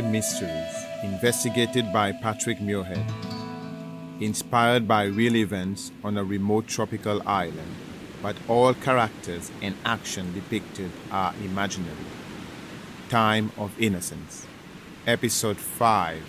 [0.00, 3.04] Mysteries, investigated by Patrick Muirhead.
[4.20, 7.74] Inspired by real events on a remote tropical island,
[8.22, 12.06] but all characters and action depicted are imaginary.
[13.10, 14.46] Time of Innocence,
[15.06, 16.22] Episode 5.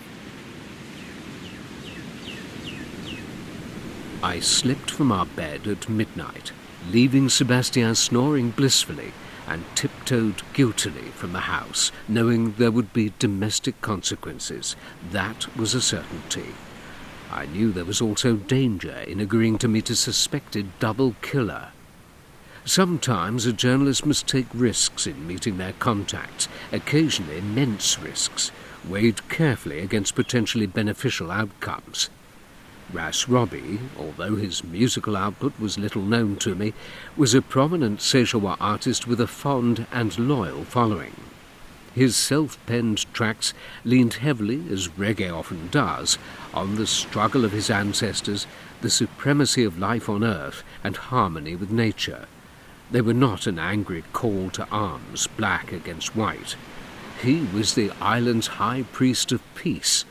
[4.22, 6.52] I slipped from our bed at midnight,
[6.90, 9.12] leaving Sebastian snoring blissfully,
[9.46, 14.76] and tiptoed guiltily from the house, knowing there would be domestic consequences.
[15.10, 16.54] That was a certainty.
[17.30, 21.68] I knew there was also danger in agreeing to meet a suspected double killer.
[22.64, 28.50] Sometimes a journalist must take risks in meeting their contacts, occasionally immense risks,
[28.88, 32.08] weighed carefully against potentially beneficial outcomes.
[32.92, 36.74] Ras Robbie, although his musical output was little known to me,
[37.16, 41.14] was a prominent Seychellois artist with a fond and loyal following.
[41.94, 43.54] His self-penned tracks
[43.84, 46.18] leaned heavily, as reggae often does,
[46.52, 48.46] on the struggle of his ancestors,
[48.80, 52.26] the supremacy of life on earth, and harmony with nature.
[52.90, 56.56] They were not an angry call to arms, black against white.
[57.22, 60.04] He was the island's high priest of peace,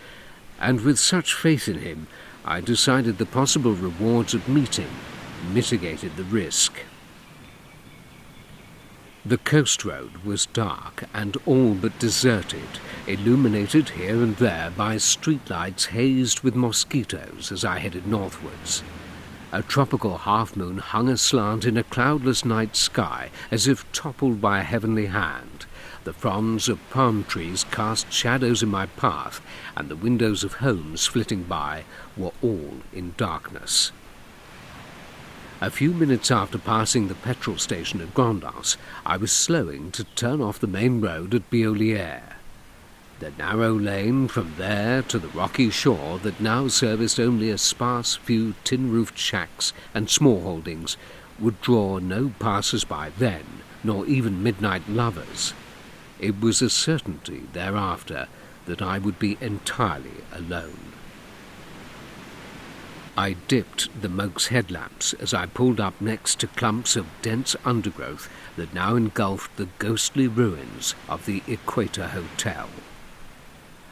[0.59, 2.07] and with such faith in him,
[2.45, 4.89] I decided the possible rewards of meeting
[5.53, 6.79] mitigated the risk.
[9.25, 12.67] The coast road was dark and all but deserted,
[13.07, 18.83] illuminated here and there by streetlights hazed with mosquitoes as I headed northwards.
[19.53, 24.59] A tropical half moon hung aslant in a cloudless night sky as if toppled by
[24.59, 25.65] a heavenly hand.
[26.03, 29.39] The fronds of palm trees cast shadows in my path,
[29.77, 31.85] and the windows of homes flitting by
[32.17, 33.93] were all in darkness.
[35.61, 38.75] A few minutes after passing the petrol station at Grand Anse,
[39.05, 42.33] I was slowing to turn off the main road at Biolière.
[43.19, 48.15] The narrow lane from there to the rocky shore that now serviced only a sparse
[48.15, 50.97] few tin-roofed shacks and small holdings
[51.39, 53.45] would draw no passers-by then,
[53.85, 55.53] nor even midnight lovers.
[56.23, 58.29] It was a certainty thereafter
[58.65, 60.93] that I would be entirely alone.
[63.17, 68.29] I dipped the Moke's headlamps as I pulled up next to clumps of dense undergrowth
[68.55, 72.69] that now engulfed the ghostly ruins of the Equator Hotel.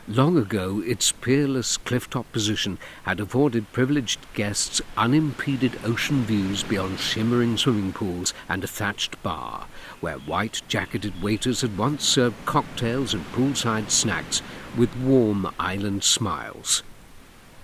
[0.08, 7.58] Long ago, its peerless cliff-top position had afforded privileged guests unimpeded ocean views beyond shimmering
[7.58, 9.68] swimming pools and a thatched bar,
[10.02, 14.42] where white-jacketed waiters had once served cocktails and poolside snacks
[14.76, 16.84] with warm island smiles.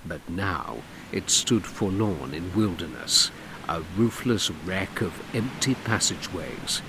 [0.06, 0.78] But now
[1.12, 3.32] it stood forlorn in wilderness,
[3.68, 6.82] a roofless wreck of empty passageways.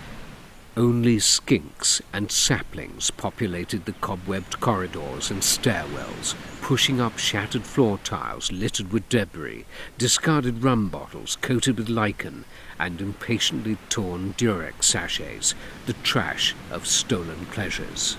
[0.78, 8.52] Only skinks and saplings populated the cobwebbed corridors and stairwells, pushing up shattered floor tiles
[8.52, 9.66] littered with debris,
[9.98, 12.44] discarded rum bottles coated with lichen,
[12.78, 15.56] and impatiently torn Durex sachets,
[15.86, 18.16] the trash of stolen pleasures.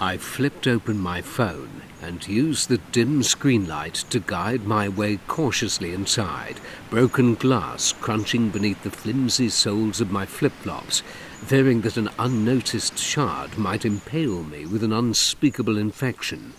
[0.00, 5.92] I flipped open my phone and used the dim screenlight to guide my way cautiously
[5.92, 6.60] inside,
[6.90, 11.00] broken glass crunching beneath the flimsy soles of my flip-flops,
[11.44, 16.52] fearing that an unnoticed shard might impale me with an unspeakable infection.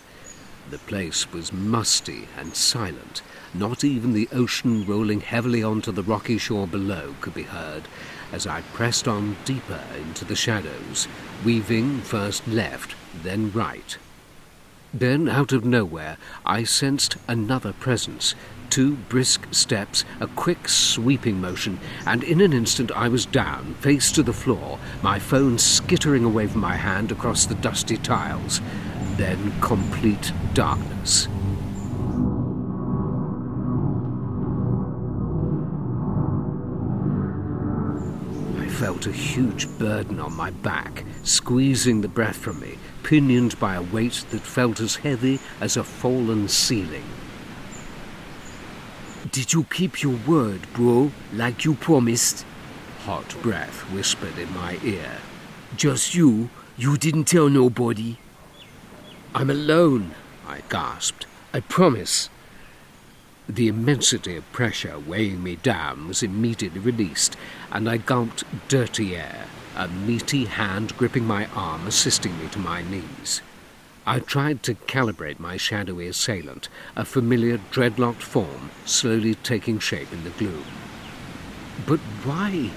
[0.70, 3.22] The place was musty and silent.
[3.54, 7.88] Not even the ocean rolling heavily onto the rocky shore below could be heard
[8.32, 11.08] as I pressed on deeper into the shadows,
[11.44, 13.98] weaving first left then right.
[14.92, 18.34] Then, out of nowhere, I sensed another presence.
[18.70, 24.10] Two brisk steps, a quick sweeping motion, and in an instant I was down, face
[24.12, 28.60] to the floor, my phone skittering away from my hand across the dusty tiles.
[29.16, 31.28] Then complete darkness.
[38.90, 43.82] Felt a huge burden on my back, squeezing the breath from me, pinioned by a
[43.82, 47.04] weight that felt as heavy as a fallen ceiling.
[49.30, 52.44] Did you keep your word, bro, like you promised?
[53.04, 55.18] Hot breath whispered in my ear.
[55.76, 56.50] Just you?
[56.76, 58.18] You didn't tell nobody?
[59.36, 60.16] I'm alone,
[60.48, 61.28] I gasped.
[61.54, 62.28] I promise.
[63.50, 67.36] The immensity of pressure weighing me down was immediately released,
[67.72, 72.82] and I gulped dirty air, a meaty hand gripping my arm, assisting me to my
[72.82, 73.42] knees.
[74.06, 80.22] I tried to calibrate my shadowy assailant, a familiar dreadlocked form slowly taking shape in
[80.22, 80.64] the gloom.
[81.86, 82.70] But why?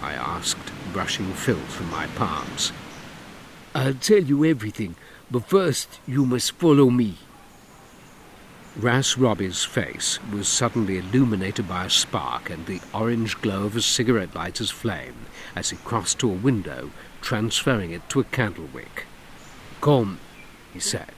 [0.00, 2.70] I asked, brushing filth from my palms.
[3.74, 4.94] I'll tell you everything,
[5.28, 7.16] But first, you must follow me.
[8.76, 13.82] Ras Robbie's face was suddenly illuminated by a spark and the orange glow of a
[13.82, 15.26] cigarette lighter's flame
[15.56, 16.90] as he crossed to a window,
[17.20, 19.06] transferring it to a candle wick.
[19.80, 20.20] Come,
[20.72, 21.12] he said.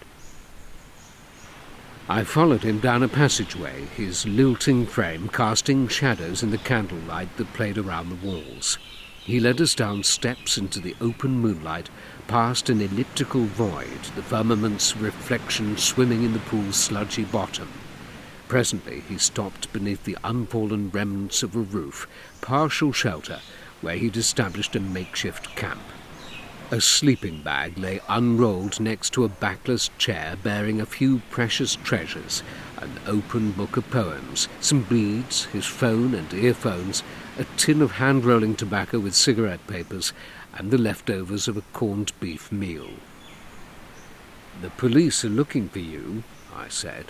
[2.09, 7.53] I followed him down a passageway, his lilting frame casting shadows in the candlelight that
[7.53, 8.79] played around the walls.
[9.25, 11.91] He led us down steps into the open moonlight,
[12.29, 17.69] past an elliptical void, the firmament's reflection swimming in the pool's sludgy bottom.
[18.49, 22.07] Presently he stopped beneath the unfallen remnants of a roof,
[22.41, 23.41] partial shelter,
[23.81, 25.83] where he'd established a makeshift camp.
[26.71, 32.43] A sleeping bag lay unrolled next to a backless chair bearing a few precious treasures
[32.83, 37.03] an open book of poems, some beads, his phone and earphones,
[37.39, 40.13] a tin of hand rolling tobacco with cigarette papers,
[40.55, 42.91] and the leftovers of a corned beef meal.
[44.61, 46.23] The police are looking for you,
[46.55, 47.07] I said.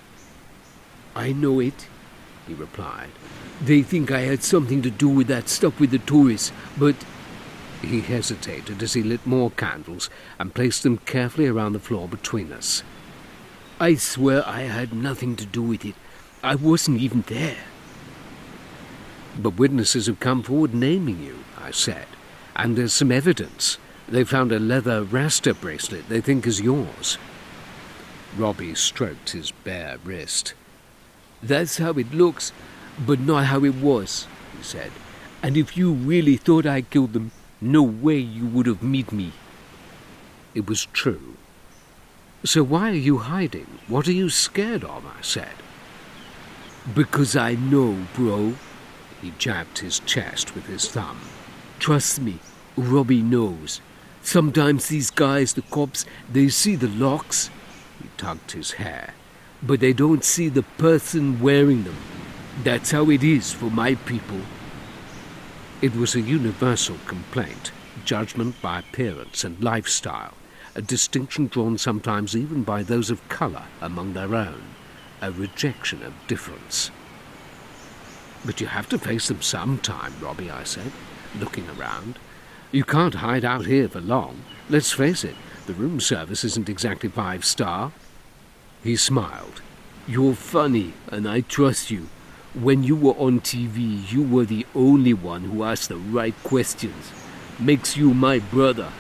[1.15, 1.89] I know it,
[2.47, 3.11] he replied.
[3.61, 6.97] They think I had something to do with that stuff with the tourists, but
[7.83, 12.53] he hesitated as he lit more candles and placed them carefully around the floor between
[12.53, 12.83] us.
[13.81, 15.97] I swear I had nothing to do with it.
[16.43, 17.57] I wasn't even there.
[19.39, 22.07] But witnesses have come forward naming you, I said,
[22.57, 23.79] and there's some evidence.
[24.09, 27.19] They found a leather Rasta bracelet they think is yours.
[28.37, 30.55] Robbie stroked his bare wrist.
[31.43, 32.53] That's how it looks,
[32.99, 34.27] but not how it was,
[34.57, 34.91] he said.
[35.43, 39.33] And if you really thought I killed them, no way you would have met me.
[40.55, 41.37] It was true.
[42.45, 43.79] So why are you hiding?
[43.89, 45.05] What are you scared of?
[45.07, 45.55] I said.
[46.95, 48.55] Because I know, bro.
[49.21, 51.21] He jabbed his chest with his thumb.
[51.83, 52.39] Trust me,
[52.77, 53.81] Robbie knows.
[54.23, 57.51] Sometimes these guys, the cops, they see the locks.
[58.01, 59.15] He tugged his hair.
[59.61, 61.97] But they don't see the person wearing them.
[62.63, 64.43] That's how it is for my people.
[65.81, 67.73] It was a universal complaint,
[68.05, 70.35] judgment by appearance and lifestyle,
[70.77, 74.63] a distinction drawn sometimes even by those of colour among their own,
[75.21, 76.93] a rejection of difference.
[78.45, 80.93] But you have to face them sometime, Robbie, I said,
[81.39, 82.19] looking around.
[82.71, 84.45] You can't hide out here for long.
[84.69, 85.35] Let's face it,
[85.67, 87.93] the room service isn't exactly five star.
[88.83, 89.63] He smiled.
[90.09, 92.09] You're funny, and I trust you.
[92.55, 97.13] When you were on TV, you were the only one who asked the right questions.
[97.59, 98.91] Makes you my brother.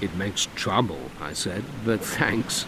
[0.00, 2.66] It makes trouble, I said, but thanks.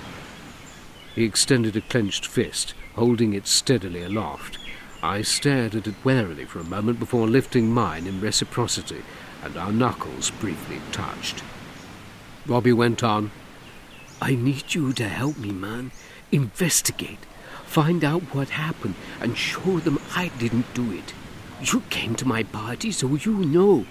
[1.14, 4.58] He extended a clenched fist, holding it steadily aloft.
[5.04, 9.02] I stared at it warily for a moment before lifting mine in reciprocity,
[9.42, 11.44] and our knuckles briefly touched.
[12.46, 13.30] Robbie went on,
[14.22, 15.90] I need you to help me, man.
[16.32, 17.18] Investigate.
[17.66, 21.12] Find out what happened and show them I didn't do it.
[21.60, 23.84] You came to my party, so you know.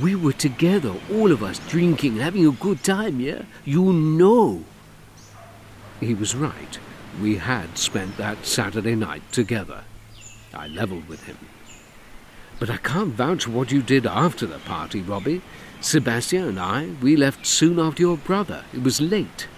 [0.00, 3.42] We were together, all of us, drinking having a good time, yeah?
[3.64, 4.62] You know.
[5.98, 6.78] He was right.
[7.20, 9.82] We had spent that Saturday night together.
[10.54, 11.38] I levelled with him.
[12.58, 15.42] But I can't vouch for what you did after the party, Robbie.
[15.80, 18.64] Sebastian and I, we left soon after your brother.
[18.74, 19.48] It was late.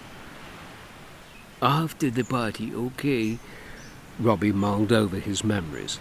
[1.60, 3.38] After the party, okay.
[4.20, 5.98] Robbie mulled over his memories.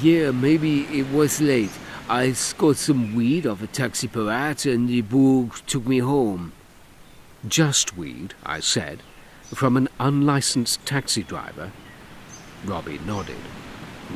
[0.00, 1.70] Yeah, maybe it was late.
[2.08, 6.52] I scored some weed off a taxi parade and the boog took me home.
[7.46, 9.02] Just weed, I said,
[9.54, 11.72] from an unlicensed taxi driver.
[12.64, 13.36] Robbie nodded.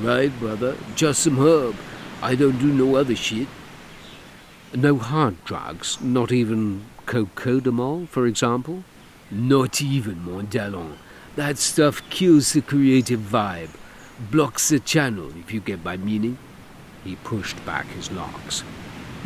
[0.01, 1.77] Right, brother, just some herb.
[2.23, 3.49] I don't do no other shit.
[4.75, 8.85] No hard drugs, not even cocodamol, for example?
[9.31, 10.99] Not even, Montalon.
[11.37, 13.71] That stuff kills the creative vibe,
[14.31, 16.39] blocks the channel, if you get my meaning.
[17.05, 18.63] He pushed back his locks.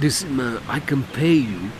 [0.00, 1.70] Listen, man, I can pay you.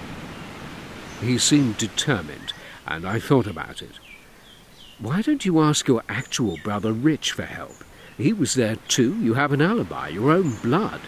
[1.21, 2.53] He seemed determined,
[2.87, 3.93] and I thought about it.
[4.99, 7.85] Why don't you ask your actual brother Rich for help?
[8.23, 9.21] He was there too.
[9.21, 11.01] You have an alibi, your own blood.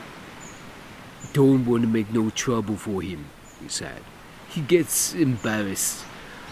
[1.33, 3.27] Don't want to make no trouble for him,
[3.63, 4.03] he said.
[4.49, 6.05] He gets embarrassed.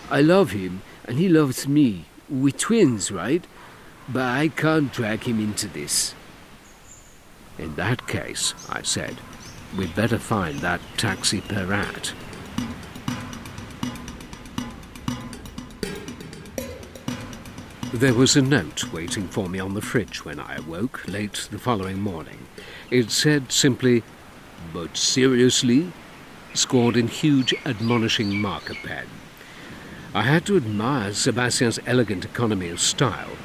[0.09, 2.05] I love him, and he loves me.
[2.29, 3.45] We're twins, right?
[4.09, 6.15] But I can't drag him into this.
[7.59, 9.17] In that case, I said,
[9.77, 12.13] we'd better find that taxi Perat.
[17.93, 21.59] There was a note waiting for me on the fridge when I awoke late the
[21.59, 22.47] following morning.
[22.91, 24.03] It said simply,
[24.73, 25.93] But seriously?
[26.55, 29.09] scored in huge admonishing marker pen.
[30.15, 33.37] I had to admire Sebastian's elegant economy of style,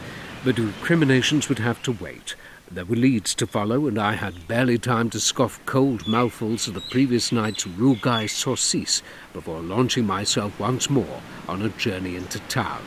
[0.46, 2.36] but recriminations would have to wait.
[2.72, 6.74] There were leads to follow, and I had barely time to scoff cold mouthfuls of
[6.74, 9.02] the previous night's rougaille saucisse
[9.34, 12.82] before launching myself once more on a journey into town.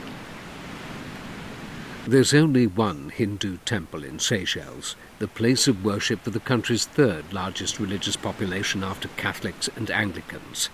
[2.07, 7.31] There's only one Hindu temple in Seychelles, the place of worship for the country's third
[7.31, 10.71] largest religious population after Catholics and Anglicans.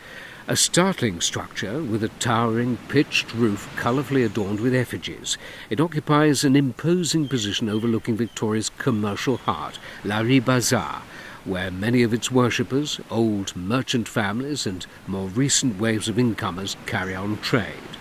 [0.46, 5.36] A startling structure with a towering, pitched roof colourfully adorned with effigies.
[5.68, 11.02] It occupies an imposing position overlooking Victoria's commercial heart, Rue Bazaar,
[11.44, 17.16] where many of its worshippers, old merchant families, and more recent waves of incomers carry
[17.16, 17.95] on trade.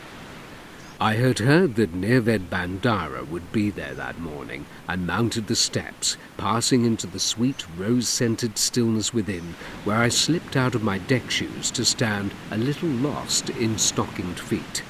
[0.99, 6.15] I had heard that Nirved Bandara would be there that morning, and mounted the steps,
[6.37, 11.69] passing into the sweet, rose-scented stillness within, where I slipped out of my deck shoes
[11.71, 14.83] to stand a little lost in stockinged feet.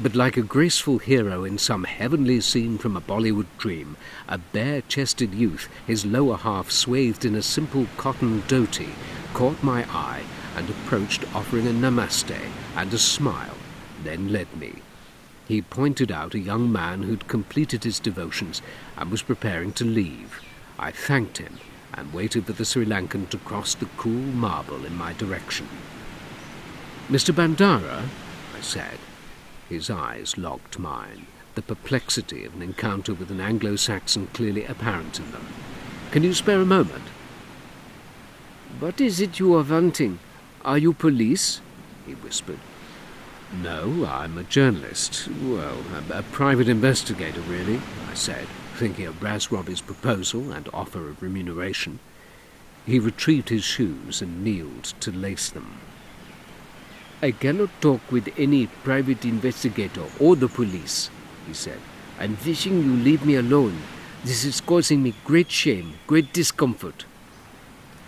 [0.00, 3.96] But like a graceful hero in some heavenly scene from a Bollywood dream,
[4.28, 8.90] a bare-chested youth, his lower half swathed in a simple cotton dhoti,
[9.34, 10.22] caught my eye
[10.54, 12.38] and approached offering a namaste
[12.76, 13.56] and a smile,
[14.04, 14.74] then led me
[15.48, 18.62] he pointed out a young man who'd completed his devotions
[18.96, 20.40] and was preparing to leave.
[20.78, 21.58] I thanked him
[21.94, 25.68] and waited for the Sri Lankan to cross the cool marble in my direction.
[27.08, 27.34] Mr.
[27.34, 28.04] Bandara,
[28.56, 28.98] I said.
[29.68, 35.18] His eyes locked mine, the perplexity of an encounter with an Anglo Saxon clearly apparent
[35.18, 35.46] in them.
[36.10, 37.08] Can you spare a moment?
[38.78, 40.18] What is it you are wanting?
[40.64, 41.60] Are you police?
[42.06, 42.58] he whispered.
[43.60, 45.28] No, I'm a journalist.
[45.42, 45.76] Well,
[46.10, 47.80] a, a, private investigator, really,
[48.10, 51.98] I said, thinking of Ras Robbie's proposal and offer of remuneration.
[52.86, 55.78] He retrieved his shoes and kneeled to lace them.
[57.20, 61.10] I cannot talk with any private investigator or the police,
[61.46, 61.78] he said.
[62.18, 63.82] I'm wishing you leave me alone.
[64.24, 67.04] This is causing me great shame, great discomfort.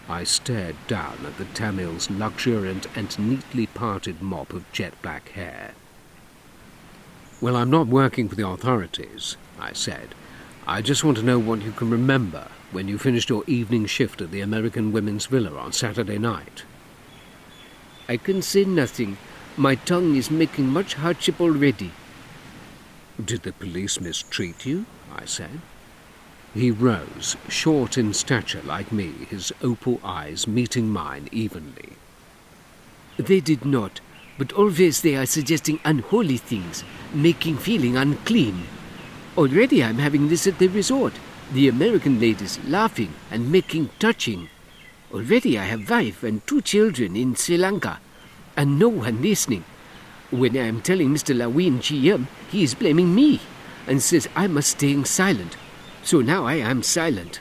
[0.09, 5.73] I stared down at the Tamil's luxuriant and neatly parted mop of jet black hair.
[7.41, 10.15] Well, I'm not working for the authorities, I said.
[10.67, 14.21] I just want to know what you can remember when you finished your evening shift
[14.21, 16.65] at the American Women's Villa on Saturday night.
[18.09, 19.17] I can say nothing.
[19.57, 21.93] My tongue is making much hardship already.
[23.23, 24.87] Did the police mistreat you?
[25.15, 25.61] I said.
[26.55, 31.95] He rose, short in stature like me, his opal eyes meeting mine evenly.
[33.17, 34.01] They did not,
[34.39, 38.69] but always they are suggesting unholy things, making feeling unclean.
[39.37, 41.15] Already I'm having this at the resort.
[41.53, 44.49] The American ladies laughing and making touching.
[45.13, 47.99] Already I have wife and two children in Sri Lanka,
[48.57, 49.65] and no one listening.
[50.31, 51.37] When I am telling Mr.
[51.37, 53.41] Lawin GM, he is blaming me,
[53.89, 55.57] and says I must stay silent
[56.05, 57.41] so now I am silent.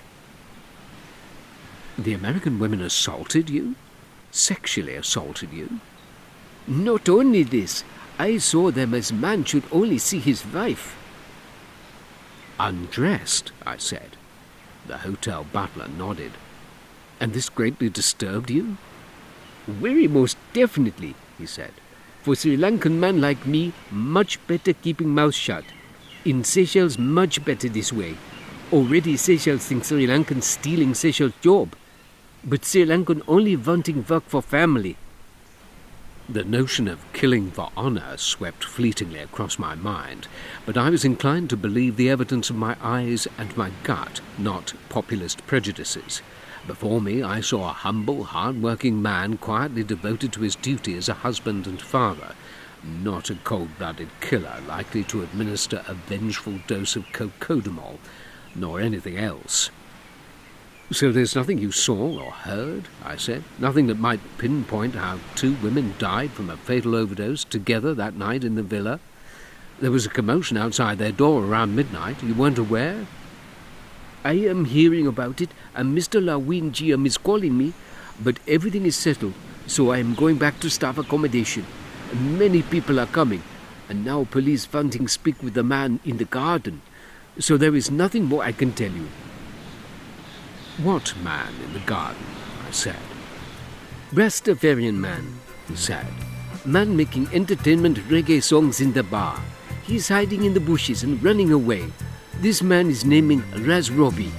[1.98, 3.76] The American women assaulted you?
[4.32, 5.80] Sexually assaulted you?
[6.66, 7.84] Not only this,
[8.18, 10.96] I saw them as man should only see his wife.
[12.60, 14.16] Undressed, I said.
[14.88, 16.32] The hotel butler nodded.
[17.20, 18.78] And this greatly disturbed you?
[19.68, 21.74] Very most definitely, he said.
[22.22, 25.66] For Sri Lankan man like me, much better keeping mouth shut.
[26.24, 28.16] In Seychelles, much better this way.
[28.74, 31.76] Already Seychelles thinks Sri Lankan stealing Seychelles' job.
[32.44, 34.98] But Sri Lankan only wanting work for family.
[36.28, 40.28] The notion of killing for honour swept fleetingly across my mind,
[40.66, 44.74] but I was inclined to believe the evidence of my eyes and my gut, not
[44.90, 46.24] populist prejudices.
[46.66, 51.22] Before me I saw a humble, hard-working man quietly devoted to his duty as a
[51.22, 52.34] husband and father,
[52.84, 58.00] not a cold-blooded killer likely to administer a vengeful dose of cocodamol
[58.56, 59.70] nor anything else.
[60.92, 63.44] So there's nothing you saw or heard, I said?
[63.58, 68.44] Nothing that might pinpoint how two women died from a fatal overdose together that night
[68.44, 69.00] in the villa?
[69.80, 72.22] There was a commotion outside their door around midnight.
[72.22, 73.08] You weren't aware?
[74.24, 76.24] I am hearing about it, and Mr.
[76.24, 77.74] Lawin GM is calling me,
[78.22, 79.34] but everything is settled,
[79.66, 81.66] so I am going back to staff accommodation.
[82.14, 83.42] Many people are coming,
[83.90, 86.82] and now police wanting speak with the man in the garden
[87.40, 89.08] so there is nothing more I can tell you.
[90.82, 92.24] What man in the garden?
[92.68, 93.00] I said.
[94.12, 96.08] Rastafarian man, he said.
[96.66, 99.40] Man making entertainment reggae songs in the bar.
[99.84, 101.92] He's hiding in the bushes and running away.
[102.40, 104.32] This man is naming Ras Robbie.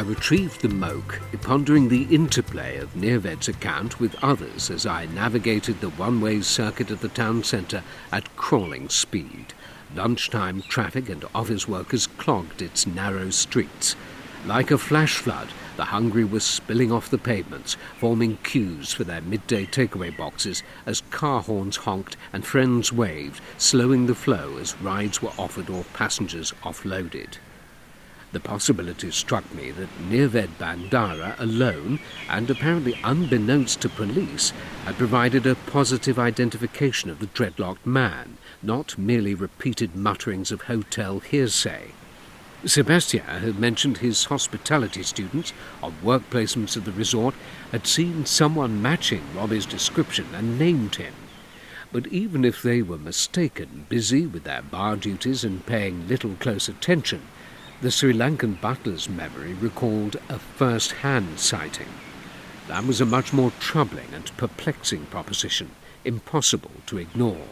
[0.00, 5.90] Retrieved the Moke, pondering the interplay of Nirved's account with others as I navigated the
[5.90, 9.52] one-way circuit of the town centre at crawling speed.
[9.94, 13.94] Lunchtime traffic and office workers clogged its narrow streets.
[14.46, 19.20] Like a flash flood, the hungry were spilling off the pavements, forming queues for their
[19.20, 25.20] midday takeaway boxes as car horns honked and friends waved, slowing the flow as rides
[25.20, 27.38] were offered or passengers offloaded.
[28.32, 34.54] The possibility struck me that Nirved Bandara alone, and apparently unbeknownst to police,
[34.86, 41.20] had provided a positive identification of the dreadlocked man, not merely repeated mutterings of hotel
[41.20, 41.90] hearsay.
[42.64, 47.34] Sebastian had mentioned his hospitality students on work placements at the resort
[47.70, 51.12] had seen someone matching Robbie's description and named him.
[51.92, 56.68] But even if they were mistaken, busy with their bar duties and paying little close
[56.68, 57.22] attention,
[57.82, 61.88] the Sri Lankan butler's memory recalled a first-hand sighting.
[62.68, 65.72] That was a much more troubling and perplexing proposition,
[66.04, 67.48] impossible to ignore.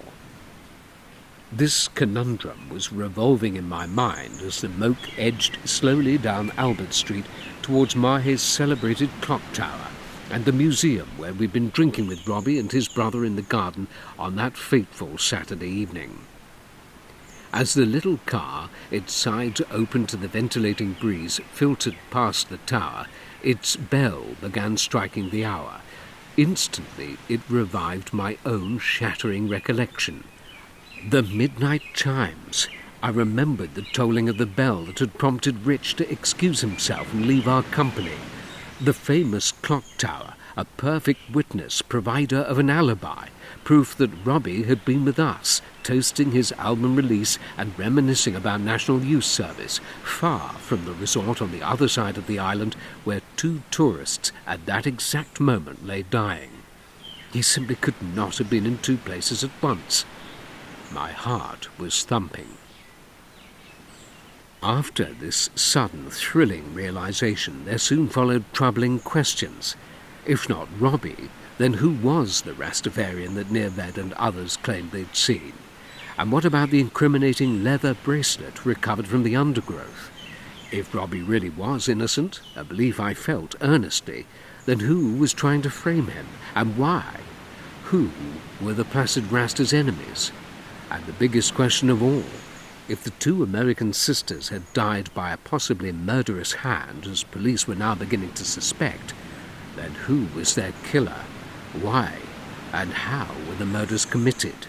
[1.50, 7.26] This conundrum was revolving in my mind as the moke edged slowly down Albert Street
[7.60, 9.88] towards Mahé's celebrated clock tower
[10.30, 13.88] and the museum where we'd been drinking with Robbie and his brother in the garden
[14.16, 16.20] on that fateful Saturday evening.
[17.52, 23.07] As the little car, its sides open to the ventilating breeze, filtered past the tower,
[23.42, 25.80] its bell began striking the hour.
[26.37, 30.25] Instantly it revived my own shattering recollection.
[31.08, 32.69] The midnight chimes.
[33.02, 37.26] I remembered the tolling of the bell that had prompted Rich to excuse himself and
[37.26, 38.19] leave our company.
[38.80, 43.26] The famous clock tower, a perfect witness, provider of an alibi,
[43.71, 49.00] proof that Robbie had been with us, toasting his album release and reminiscing about National
[49.00, 53.63] Youth Service, far from the resort on the other side of the island where two
[53.71, 56.50] tourists at that exact moment lay dying.
[57.33, 60.04] He simply could not have been in two places at once.
[60.93, 62.49] My heart was thumping.
[64.65, 69.76] After this sudden, thrilling realization, there soon followed troubling questions.
[70.26, 75.52] If not Robbie, then who was the Rastafarian that Nirved and others claimed they'd seen?
[76.16, 80.10] And what about the incriminating leather bracelet recovered from the undergrowth?
[80.73, 84.25] If Robbie really was innocent, a belief I felt earnestly,
[84.64, 87.20] then who was trying to frame him, and why?
[87.84, 88.10] Who
[88.58, 90.32] were the Placid Rasta's enemies?
[90.90, 92.25] And the biggest question of all,
[92.88, 97.75] if the two American sisters had died by a possibly murderous hand, as police were
[97.75, 99.12] now beginning to suspect,
[99.76, 101.23] then who was their killer?
[101.73, 102.19] Why?
[102.73, 104.67] And how were the murders committed?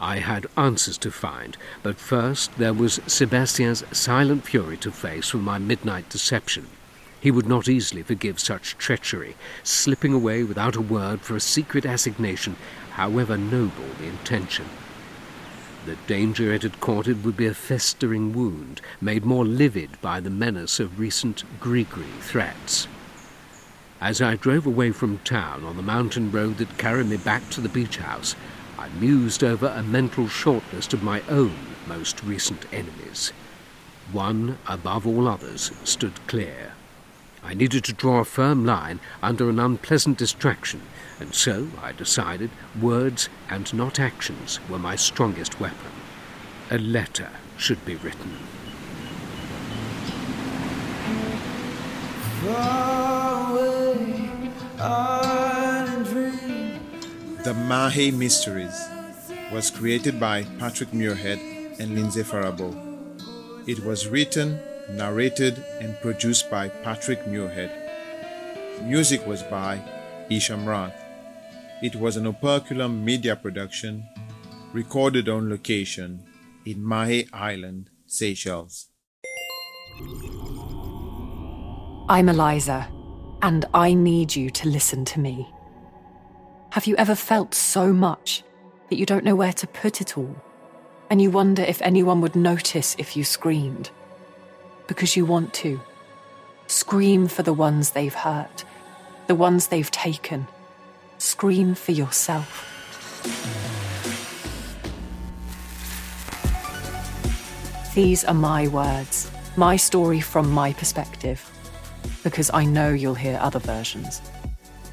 [0.00, 5.36] I had answers to find, but first there was Sebastian's silent fury to face for
[5.36, 6.68] my midnight deception.
[7.20, 11.84] He would not easily forgive such treachery, slipping away without a word for a secret
[11.84, 12.56] assignation
[12.92, 14.66] however noble the intention.
[15.84, 20.30] The danger it had courted would be a festering wound, made more livid by the
[20.30, 22.86] menace of recent Grigri threats.
[24.00, 27.60] As I drove away from town on the mountain road that carried me back to
[27.60, 28.34] the beach house,
[28.78, 31.54] I mused over a mental shortlist of my own
[31.86, 33.32] most recent enemies.
[34.10, 36.72] One, above all others, stood clear.
[37.44, 40.80] I needed to draw a firm line under an unpleasant distraction
[41.18, 45.92] and so I decided words and not actions were my strongest weapon.
[46.70, 48.38] A letter should be written.
[54.80, 54.86] The
[57.52, 58.88] Mahé Mysteries
[59.52, 61.38] was created by Patrick Muirhead
[61.78, 62.74] and Lindsay Faribault.
[63.66, 67.70] It was written, narrated, and produced by Patrick Muirhead.
[68.82, 69.82] Music was by
[70.30, 70.96] Isham Rath.
[71.82, 74.08] It was an operculum media production
[74.72, 76.24] recorded on location
[76.64, 78.86] in Mahé Island, Seychelles.
[82.08, 82.88] I'm Eliza,
[83.42, 85.48] and I need you to listen to me.
[86.70, 88.42] Have you ever felt so much
[88.88, 90.36] that you don't know where to put it all?
[91.10, 93.90] And you wonder if anyone would notice if you screamed?
[94.86, 95.80] Because you want to.
[96.66, 98.64] Scream for the ones they've hurt,
[99.26, 100.46] the ones they've taken
[101.20, 102.66] Scream for yourself.
[107.94, 111.50] These are my words, my story from my perspective,
[112.22, 114.20] because I know you'll hear other versions,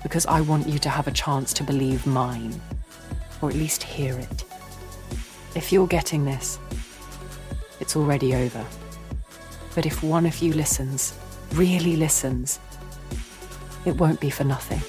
[0.04, 2.60] because I want you to have a chance to believe mine,
[3.42, 4.44] or at least hear it.
[5.56, 6.60] If you're getting this,
[7.80, 8.66] it's already over.
[9.76, 11.14] But if one of you listens,
[11.54, 12.60] really listens,
[13.86, 14.82] it won't be for nothing.